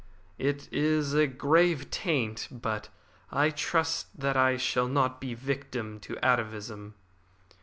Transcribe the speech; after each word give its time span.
"It 0.39 0.67
is 0.73 1.13
a 1.13 1.27
grave 1.27 1.91
taint, 1.91 2.47
but 2.49 2.89
I 3.31 3.51
trust 3.51 4.19
that 4.19 4.35
I 4.35 4.57
shall 4.57 4.87
not 4.87 5.21
be 5.21 5.33
a 5.33 5.37
victim 5.37 5.99
to 5.99 6.17
atavism. 6.25 6.95